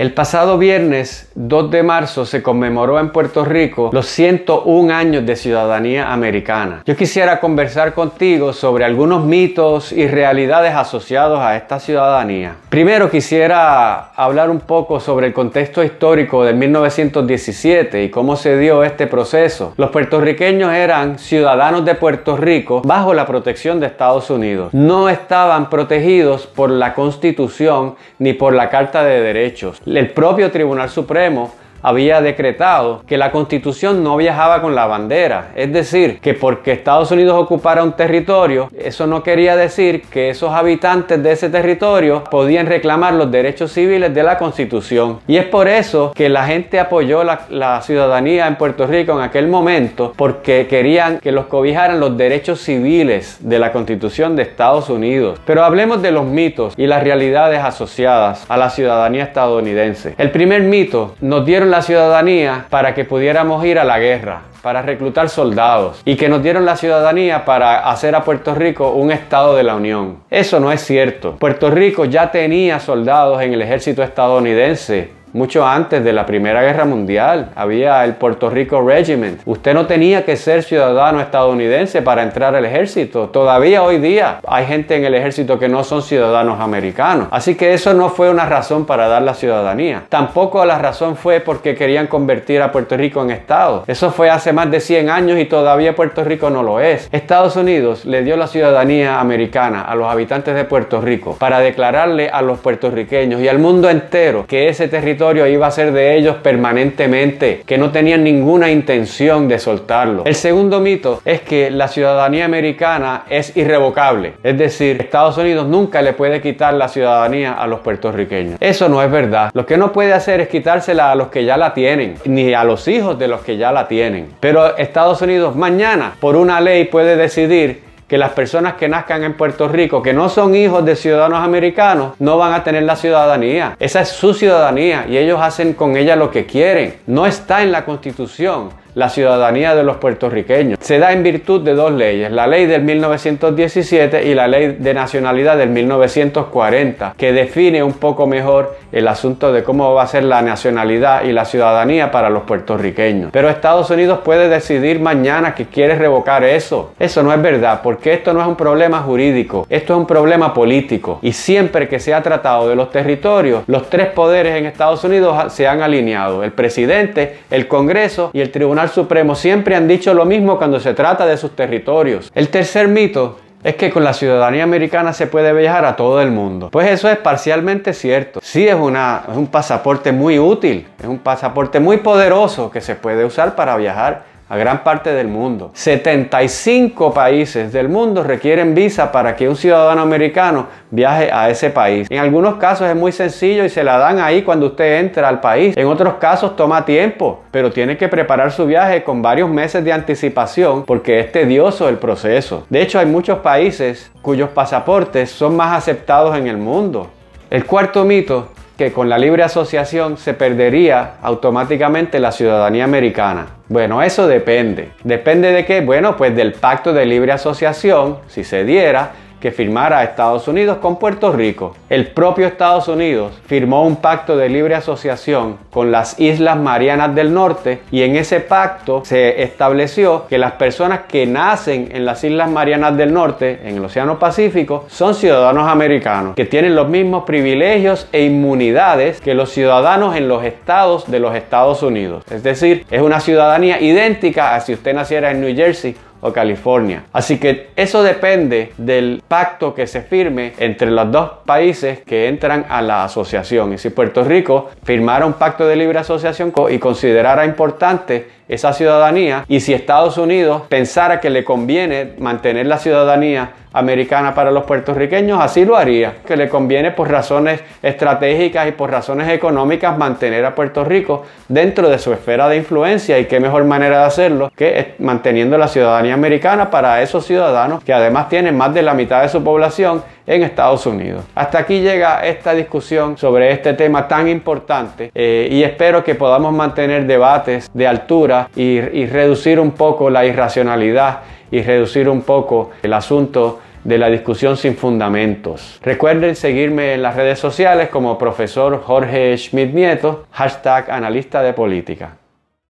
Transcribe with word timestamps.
El 0.00 0.14
pasado 0.14 0.56
viernes 0.56 1.30
2 1.34 1.70
de 1.70 1.82
marzo 1.82 2.24
se 2.24 2.42
conmemoró 2.42 2.98
en 2.98 3.10
Puerto 3.10 3.44
Rico 3.44 3.90
los 3.92 4.06
101 4.06 4.94
años 4.94 5.26
de 5.26 5.36
ciudadanía 5.36 6.10
americana. 6.10 6.82
Yo 6.86 6.96
quisiera 6.96 7.38
conversar 7.38 7.92
contigo 7.92 8.54
sobre 8.54 8.86
algunos 8.86 9.26
mitos 9.26 9.92
y 9.92 10.08
realidades 10.08 10.74
asociados 10.74 11.40
a 11.40 11.54
esta 11.54 11.78
ciudadanía. 11.78 12.54
Primero 12.70 13.10
quisiera 13.10 14.12
hablar 14.14 14.48
un 14.48 14.60
poco 14.60 15.00
sobre 15.00 15.26
el 15.26 15.34
contexto 15.34 15.84
histórico 15.84 16.44
de 16.44 16.54
1917 16.54 18.02
y 18.02 18.08
cómo 18.08 18.36
se 18.36 18.56
dio 18.56 18.82
este 18.82 19.06
proceso. 19.06 19.74
Los 19.76 19.90
puertorriqueños 19.90 20.72
eran 20.72 21.18
ciudadanos 21.18 21.84
de 21.84 21.94
Puerto 21.94 22.38
Rico 22.38 22.80
bajo 22.86 23.12
la 23.12 23.26
protección 23.26 23.80
de 23.80 23.88
Estados 23.88 24.30
Unidos. 24.30 24.72
No 24.72 25.10
estaban 25.10 25.68
protegidos 25.68 26.46
por 26.46 26.70
la 26.70 26.94
Constitución 26.94 27.96
ni 28.18 28.32
por 28.32 28.54
la 28.54 28.70
Carta 28.70 29.04
de 29.04 29.20
Derechos 29.20 29.82
el 29.96 30.10
propio 30.10 30.50
Tribunal 30.50 30.88
Supremo 30.88 31.54
había 31.82 32.20
decretado 32.20 33.02
que 33.06 33.16
la 33.16 33.30
constitución 33.30 34.02
no 34.02 34.16
viajaba 34.16 34.60
con 34.60 34.74
la 34.74 34.86
bandera. 34.86 35.52
Es 35.54 35.72
decir, 35.72 36.20
que 36.20 36.34
porque 36.34 36.72
Estados 36.72 37.10
Unidos 37.10 37.36
ocupara 37.38 37.82
un 37.82 37.92
territorio, 37.92 38.68
eso 38.78 39.06
no 39.06 39.22
quería 39.22 39.56
decir 39.56 40.02
que 40.02 40.30
esos 40.30 40.52
habitantes 40.52 41.22
de 41.22 41.32
ese 41.32 41.50
territorio 41.50 42.24
podían 42.24 42.66
reclamar 42.66 43.14
los 43.14 43.30
derechos 43.30 43.72
civiles 43.72 44.14
de 44.14 44.22
la 44.22 44.38
constitución. 44.38 45.20
Y 45.26 45.36
es 45.36 45.46
por 45.46 45.68
eso 45.68 46.12
que 46.14 46.28
la 46.28 46.46
gente 46.46 46.80
apoyó 46.80 47.24
la, 47.24 47.80
ciudadanía 47.80 48.46
en 48.46 48.56
Puerto 48.56 48.86
Rico 48.86 49.12
en 49.12 49.20
aquel 49.20 49.48
momento, 49.48 50.12
porque 50.16 50.66
querían 50.68 51.18
que 51.18 51.32
los 51.32 51.46
cobijaran 51.46 52.00
los 52.00 52.16
derechos 52.16 52.60
civiles 52.60 53.38
de 53.40 53.58
la 53.58 53.72
constitución 53.72 54.36
de 54.36 54.42
Estados 54.42 54.90
Unidos. 54.90 55.40
Pero 55.46 55.64
hablemos 55.64 56.02
de 56.02 56.12
los 56.12 56.24
mitos 56.24 56.74
y 56.76 56.86
las 56.86 57.02
realidades 57.02 57.60
asociadas 57.60 58.44
a 58.48 58.56
la 58.56 58.70
ciudadanía 58.70 59.24
estadounidense. 59.24 60.14
El 60.18 60.30
primer 60.30 60.62
mito 60.62 61.14
nos 61.20 61.46
dieron 61.46 61.69
la 61.70 61.82
ciudadanía 61.82 62.66
para 62.70 62.94
que 62.94 63.04
pudiéramos 63.04 63.64
ir 63.64 63.78
a 63.78 63.84
la 63.84 63.98
guerra, 63.98 64.42
para 64.62 64.82
reclutar 64.82 65.28
soldados 65.28 66.02
y 66.04 66.16
que 66.16 66.28
nos 66.28 66.42
dieron 66.42 66.64
la 66.64 66.76
ciudadanía 66.76 67.44
para 67.44 67.90
hacer 67.90 68.14
a 68.14 68.24
Puerto 68.24 68.54
Rico 68.54 68.90
un 68.90 69.10
estado 69.12 69.56
de 69.56 69.62
la 69.62 69.76
Unión. 69.76 70.18
Eso 70.30 70.60
no 70.60 70.72
es 70.72 70.82
cierto. 70.82 71.36
Puerto 71.36 71.70
Rico 71.70 72.04
ya 72.04 72.30
tenía 72.30 72.80
soldados 72.80 73.40
en 73.42 73.54
el 73.54 73.62
ejército 73.62 74.02
estadounidense 74.02 75.19
mucho 75.32 75.66
antes 75.66 76.02
de 76.04 76.12
la 76.12 76.26
Primera 76.26 76.62
Guerra 76.62 76.84
Mundial. 76.84 77.50
Había 77.54 78.04
el 78.04 78.14
Puerto 78.14 78.50
Rico 78.50 78.80
Regiment. 78.80 79.40
Usted 79.44 79.74
no 79.74 79.86
tenía 79.86 80.24
que 80.24 80.36
ser 80.36 80.62
ciudadano 80.62 81.20
estadounidense 81.20 82.02
para 82.02 82.22
entrar 82.22 82.54
al 82.54 82.64
ejército. 82.64 83.28
Todavía 83.28 83.82
hoy 83.82 83.98
día 83.98 84.40
hay 84.46 84.66
gente 84.66 84.96
en 84.96 85.04
el 85.04 85.14
ejército 85.14 85.58
que 85.58 85.68
no 85.68 85.84
son 85.84 86.02
ciudadanos 86.02 86.60
americanos. 86.60 87.28
Así 87.30 87.54
que 87.54 87.74
eso 87.74 87.94
no 87.94 88.08
fue 88.08 88.30
una 88.30 88.46
razón 88.46 88.86
para 88.86 89.08
dar 89.08 89.22
la 89.22 89.34
ciudadanía. 89.34 90.04
Tampoco 90.08 90.64
la 90.64 90.78
razón 90.78 91.16
fue 91.16 91.40
porque 91.40 91.74
querían 91.74 92.06
convertir 92.06 92.62
a 92.62 92.72
Puerto 92.72 92.96
Rico 92.96 93.22
en 93.22 93.30
Estado. 93.30 93.84
Eso 93.86 94.10
fue 94.10 94.30
hace 94.30 94.52
más 94.52 94.70
de 94.70 94.80
100 94.80 95.10
años 95.10 95.38
y 95.38 95.44
todavía 95.44 95.94
Puerto 95.94 96.24
Rico 96.24 96.50
no 96.50 96.62
lo 96.62 96.80
es. 96.80 97.08
Estados 97.12 97.56
Unidos 97.56 98.04
le 98.04 98.22
dio 98.22 98.36
la 98.36 98.46
ciudadanía 98.46 99.20
americana 99.20 99.82
a 99.82 99.94
los 99.94 100.08
habitantes 100.08 100.54
de 100.54 100.64
Puerto 100.64 101.00
Rico 101.00 101.36
para 101.38 101.60
declararle 101.60 102.28
a 102.28 102.42
los 102.42 102.58
puertorriqueños 102.58 103.40
y 103.40 103.48
al 103.48 103.58
mundo 103.58 103.88
entero 103.88 104.44
que 104.46 104.68
ese 104.68 104.88
territorio 104.88 105.19
iba 105.48 105.66
a 105.66 105.70
ser 105.70 105.92
de 105.92 106.16
ellos 106.16 106.36
permanentemente, 106.42 107.62
que 107.66 107.78
no 107.78 107.90
tenían 107.90 108.24
ninguna 108.24 108.70
intención 108.70 109.48
de 109.48 109.58
soltarlo. 109.58 110.22
El 110.24 110.34
segundo 110.34 110.80
mito 110.80 111.20
es 111.24 111.42
que 111.42 111.70
la 111.70 111.88
ciudadanía 111.88 112.46
americana 112.46 113.24
es 113.28 113.56
irrevocable, 113.56 114.34
es 114.42 114.56
decir, 114.56 114.96
Estados 115.00 115.36
Unidos 115.36 115.66
nunca 115.66 116.02
le 116.02 116.14
puede 116.14 116.40
quitar 116.40 116.74
la 116.74 116.88
ciudadanía 116.88 117.52
a 117.52 117.66
los 117.66 117.80
puertorriqueños. 117.80 118.56
Eso 118.60 118.88
no 118.88 119.02
es 119.02 119.10
verdad. 119.10 119.50
Lo 119.52 119.66
que 119.66 119.76
no 119.76 119.92
puede 119.92 120.12
hacer 120.12 120.40
es 120.40 120.48
quitársela 120.48 121.12
a 121.12 121.14
los 121.14 121.28
que 121.28 121.44
ya 121.44 121.56
la 121.56 121.74
tienen, 121.74 122.14
ni 122.24 122.54
a 122.54 122.64
los 122.64 122.88
hijos 122.88 123.18
de 123.18 123.28
los 123.28 123.42
que 123.42 123.56
ya 123.56 123.72
la 123.72 123.88
tienen. 123.88 124.28
Pero 124.40 124.76
Estados 124.76 125.20
Unidos 125.22 125.54
mañana, 125.54 126.14
por 126.20 126.36
una 126.36 126.60
ley, 126.60 126.84
puede 126.84 127.16
decidir 127.16 127.89
que 128.10 128.18
las 128.18 128.32
personas 128.32 128.74
que 128.74 128.88
nazcan 128.88 129.22
en 129.22 129.34
Puerto 129.34 129.68
Rico, 129.68 130.02
que 130.02 130.12
no 130.12 130.28
son 130.28 130.56
hijos 130.56 130.84
de 130.84 130.96
ciudadanos 130.96 131.44
americanos, 131.44 132.14
no 132.18 132.36
van 132.38 132.52
a 132.52 132.64
tener 132.64 132.82
la 132.82 132.96
ciudadanía. 132.96 133.76
Esa 133.78 134.00
es 134.00 134.08
su 134.08 134.34
ciudadanía 134.34 135.06
y 135.08 135.16
ellos 135.16 135.38
hacen 135.40 135.74
con 135.74 135.96
ella 135.96 136.16
lo 136.16 136.28
que 136.28 136.44
quieren. 136.44 136.96
No 137.06 137.24
está 137.24 137.62
en 137.62 137.70
la 137.70 137.84
constitución 137.84 138.70
la 138.94 139.08
ciudadanía 139.08 139.74
de 139.74 139.82
los 139.82 139.96
puertorriqueños. 139.96 140.78
Se 140.80 140.98
da 140.98 141.12
en 141.12 141.22
virtud 141.22 141.62
de 141.62 141.74
dos 141.74 141.92
leyes, 141.92 142.30
la 142.30 142.46
ley 142.46 142.66
del 142.66 142.82
1917 142.82 144.24
y 144.24 144.34
la 144.34 144.48
ley 144.48 144.76
de 144.78 144.94
nacionalidad 144.94 145.56
del 145.56 145.70
1940, 145.70 147.14
que 147.16 147.32
define 147.32 147.82
un 147.82 147.94
poco 147.94 148.26
mejor 148.26 148.76
el 148.92 149.06
asunto 149.08 149.52
de 149.52 149.62
cómo 149.62 149.94
va 149.94 150.02
a 150.02 150.06
ser 150.06 150.24
la 150.24 150.42
nacionalidad 150.42 151.24
y 151.24 151.32
la 151.32 151.44
ciudadanía 151.44 152.10
para 152.10 152.30
los 152.30 152.42
puertorriqueños. 152.42 153.30
Pero 153.32 153.48
Estados 153.48 153.90
Unidos 153.90 154.20
puede 154.24 154.48
decidir 154.48 155.00
mañana 155.00 155.54
que 155.54 155.66
quiere 155.66 155.94
revocar 155.94 156.44
eso. 156.44 156.92
Eso 156.98 157.22
no 157.22 157.32
es 157.32 157.40
verdad, 157.40 157.80
porque 157.82 158.12
esto 158.12 158.32
no 158.32 158.40
es 158.40 158.46
un 158.46 158.56
problema 158.56 159.00
jurídico, 159.00 159.66
esto 159.68 159.94
es 159.94 159.98
un 160.00 160.06
problema 160.06 160.52
político. 160.52 161.18
Y 161.22 161.32
siempre 161.32 161.88
que 161.88 162.00
se 162.00 162.14
ha 162.14 162.22
tratado 162.22 162.68
de 162.68 162.76
los 162.76 162.90
territorios, 162.90 163.62
los 163.66 163.88
tres 163.88 164.06
poderes 164.08 164.56
en 164.56 164.66
Estados 164.66 165.04
Unidos 165.04 165.52
se 165.52 165.68
han 165.68 165.82
alineado, 165.82 166.42
el 166.42 166.52
presidente, 166.52 167.38
el 167.50 167.68
Congreso 167.68 168.30
y 168.32 168.40
el 168.40 168.50
Supremo 168.88 169.34
siempre 169.34 169.76
han 169.76 169.86
dicho 169.86 170.14
lo 170.14 170.24
mismo 170.24 170.58
cuando 170.58 170.80
se 170.80 170.94
trata 170.94 171.26
de 171.26 171.36
sus 171.36 171.54
territorios. 171.54 172.30
El 172.34 172.48
tercer 172.48 172.88
mito 172.88 173.38
es 173.62 173.74
que 173.74 173.90
con 173.90 174.04
la 174.04 174.14
ciudadanía 174.14 174.64
americana 174.64 175.12
se 175.12 175.26
puede 175.26 175.52
viajar 175.52 175.84
a 175.84 175.96
todo 175.96 176.20
el 176.22 176.30
mundo. 176.30 176.70
Pues 176.70 176.90
eso 176.90 177.08
es 177.08 177.18
parcialmente 177.18 177.92
cierto. 177.92 178.40
Sí 178.42 178.66
es, 178.66 178.74
una, 178.74 179.24
es 179.30 179.36
un 179.36 179.48
pasaporte 179.48 180.12
muy 180.12 180.38
útil, 180.38 180.86
es 180.98 181.06
un 181.06 181.18
pasaporte 181.18 181.78
muy 181.78 181.98
poderoso 181.98 182.70
que 182.70 182.80
se 182.80 182.94
puede 182.94 183.24
usar 183.24 183.54
para 183.54 183.76
viajar 183.76 184.29
a 184.50 184.56
gran 184.56 184.82
parte 184.82 185.14
del 185.14 185.28
mundo. 185.28 185.70
75 185.74 187.14
países 187.14 187.72
del 187.72 187.88
mundo 187.88 188.24
requieren 188.24 188.74
visa 188.74 189.12
para 189.12 189.36
que 189.36 189.48
un 189.48 189.54
ciudadano 189.54 190.02
americano 190.02 190.66
viaje 190.90 191.30
a 191.32 191.48
ese 191.48 191.70
país. 191.70 192.08
En 192.10 192.18
algunos 192.18 192.56
casos 192.56 192.88
es 192.88 192.96
muy 192.96 193.12
sencillo 193.12 193.64
y 193.64 193.68
se 193.68 193.84
la 193.84 193.96
dan 193.96 194.18
ahí 194.18 194.42
cuando 194.42 194.66
usted 194.66 194.98
entra 194.98 195.28
al 195.28 195.40
país. 195.40 195.76
En 195.76 195.86
otros 195.86 196.14
casos 196.14 196.56
toma 196.56 196.84
tiempo, 196.84 197.44
pero 197.52 197.70
tiene 197.70 197.96
que 197.96 198.08
preparar 198.08 198.50
su 198.50 198.66
viaje 198.66 199.04
con 199.04 199.22
varios 199.22 199.48
meses 199.48 199.84
de 199.84 199.92
anticipación 199.92 200.84
porque 200.84 201.20
es 201.20 201.30
tedioso 201.30 201.88
el 201.88 201.98
proceso. 201.98 202.66
De 202.68 202.82
hecho, 202.82 202.98
hay 202.98 203.06
muchos 203.06 203.38
países 203.38 204.10
cuyos 204.20 204.50
pasaportes 204.50 205.30
son 205.30 205.54
más 205.54 205.78
aceptados 205.78 206.36
en 206.36 206.48
el 206.48 206.56
mundo. 206.56 207.08
El 207.50 207.66
cuarto 207.66 208.04
mito 208.04 208.48
que 208.80 208.92
con 208.94 209.10
la 209.10 209.18
libre 209.18 209.42
asociación 209.42 210.16
se 210.16 210.32
perdería 210.32 211.16
automáticamente 211.20 212.18
la 212.18 212.32
ciudadanía 212.32 212.84
americana. 212.84 213.46
Bueno, 213.68 214.02
eso 214.02 214.26
depende. 214.26 214.92
¿Depende 215.04 215.52
de 215.52 215.66
qué? 215.66 215.82
Bueno, 215.82 216.16
pues 216.16 216.34
del 216.34 216.54
pacto 216.54 216.94
de 216.94 217.04
libre 217.04 217.30
asociación, 217.30 218.20
si 218.26 218.42
se 218.42 218.64
diera, 218.64 219.10
que 219.40 219.50
firmara 219.50 220.04
Estados 220.04 220.46
Unidos 220.48 220.78
con 220.78 220.98
Puerto 220.98 221.32
Rico. 221.32 221.74
El 221.88 222.08
propio 222.08 222.46
Estados 222.46 222.88
Unidos 222.88 223.32
firmó 223.46 223.86
un 223.86 223.96
pacto 223.96 224.36
de 224.36 224.48
libre 224.48 224.74
asociación 224.74 225.56
con 225.70 225.90
las 225.90 226.20
Islas 226.20 226.58
Marianas 226.58 227.14
del 227.14 227.32
Norte 227.32 227.80
y 227.90 228.02
en 228.02 228.16
ese 228.16 228.40
pacto 228.40 229.02
se 229.04 229.42
estableció 229.42 230.26
que 230.28 230.38
las 230.38 230.52
personas 230.52 231.00
que 231.08 231.26
nacen 231.26 231.88
en 231.92 232.04
las 232.04 232.22
Islas 232.22 232.50
Marianas 232.50 232.96
del 232.96 233.12
Norte, 233.12 233.60
en 233.64 233.76
el 233.76 233.84
Océano 233.84 234.18
Pacífico, 234.18 234.84
son 234.88 235.14
ciudadanos 235.14 235.68
americanos, 235.68 236.34
que 236.34 236.44
tienen 236.44 236.74
los 236.74 236.88
mismos 236.88 237.24
privilegios 237.24 238.06
e 238.12 238.24
inmunidades 238.24 239.20
que 239.20 239.34
los 239.34 239.50
ciudadanos 239.50 240.16
en 240.16 240.28
los 240.28 240.44
estados 240.44 241.10
de 241.10 241.20
los 241.20 241.34
Estados 241.34 241.82
Unidos. 241.82 242.24
Es 242.30 242.42
decir, 242.42 242.84
es 242.90 243.02
una 243.02 243.20
ciudadanía 243.20 243.80
idéntica 243.80 244.54
a 244.54 244.60
si 244.60 244.74
usted 244.74 244.94
naciera 244.94 245.30
en 245.30 245.40
New 245.40 245.54
Jersey 245.54 245.96
o 246.20 246.32
California. 246.32 247.04
Así 247.12 247.38
que 247.38 247.70
eso 247.76 248.02
depende 248.02 248.72
del 248.76 249.22
pacto 249.26 249.74
que 249.74 249.86
se 249.86 250.02
firme 250.02 250.52
entre 250.58 250.90
los 250.90 251.10
dos 251.10 251.30
países 251.44 252.00
que 252.00 252.28
entran 252.28 252.66
a 252.68 252.82
la 252.82 253.04
asociación. 253.04 253.72
Y 253.72 253.78
si 253.78 253.90
Puerto 253.90 254.24
Rico 254.24 254.70
firmara 254.84 255.26
un 255.26 255.34
pacto 255.34 255.66
de 255.66 255.76
libre 255.76 255.98
asociación 255.98 256.52
y 256.70 256.78
considerara 256.78 257.44
importante 257.44 258.40
esa 258.50 258.72
ciudadanía 258.72 259.44
y 259.46 259.60
si 259.60 259.72
Estados 259.72 260.18
Unidos 260.18 260.62
pensara 260.68 261.20
que 261.20 261.30
le 261.30 261.44
conviene 261.44 262.14
mantener 262.18 262.66
la 262.66 262.78
ciudadanía 262.78 263.52
americana 263.72 264.34
para 264.34 264.50
los 264.50 264.64
puertorriqueños, 264.64 265.40
así 265.40 265.64
lo 265.64 265.76
haría, 265.76 266.14
que 266.26 266.36
le 266.36 266.48
conviene 266.48 266.90
por 266.90 267.10
razones 267.10 267.62
estratégicas 267.82 268.68
y 268.68 268.72
por 268.72 268.90
razones 268.90 269.28
económicas 269.28 269.96
mantener 269.96 270.44
a 270.44 270.54
Puerto 270.54 270.84
Rico 270.84 271.24
dentro 271.48 271.88
de 271.88 271.98
su 271.98 272.12
esfera 272.12 272.48
de 272.48 272.56
influencia 272.56 273.18
y 273.18 273.26
qué 273.26 273.40
mejor 273.40 273.64
manera 273.64 274.00
de 274.00 274.04
hacerlo 274.04 274.52
que 274.56 274.94
manteniendo 274.98 275.56
la 275.58 275.68
ciudadanía 275.68 276.14
americana 276.14 276.70
para 276.70 277.02
esos 277.02 277.26
ciudadanos 277.26 277.84
que 277.84 277.92
además 277.92 278.28
tienen 278.28 278.56
más 278.56 278.74
de 278.74 278.82
la 278.82 278.94
mitad 278.94 279.22
de 279.22 279.28
su 279.28 279.42
población 279.42 280.02
en 280.26 280.42
Estados 280.42 280.86
Unidos. 280.86 281.24
Hasta 281.34 281.58
aquí 281.58 281.80
llega 281.80 282.26
esta 282.26 282.54
discusión 282.54 283.16
sobre 283.16 283.52
este 283.52 283.74
tema 283.74 284.06
tan 284.06 284.28
importante 284.28 285.10
eh, 285.14 285.48
y 285.50 285.62
espero 285.62 286.04
que 286.04 286.14
podamos 286.14 286.52
mantener 286.52 287.06
debates 287.06 287.70
de 287.72 287.86
altura 287.86 288.48
y, 288.54 288.78
y 288.78 289.06
reducir 289.06 289.58
un 289.58 289.72
poco 289.72 290.10
la 290.10 290.24
irracionalidad 290.24 291.20
y 291.50 291.62
reducir 291.62 292.08
un 292.08 292.22
poco 292.22 292.70
el 292.82 292.92
asunto 292.92 293.60
de 293.84 293.98
la 293.98 294.10
discusión 294.10 294.56
sin 294.56 294.76
fundamentos. 294.76 295.80
Recuerden 295.82 296.36
seguirme 296.36 296.94
en 296.94 297.02
las 297.02 297.16
redes 297.16 297.38
sociales 297.38 297.88
como 297.88 298.18
profesor 298.18 298.82
Jorge 298.82 299.36
Schmidt 299.36 299.72
Nieto, 299.72 300.26
hashtag 300.32 300.90
analista 300.90 301.42
de 301.42 301.52
política. 301.52 302.19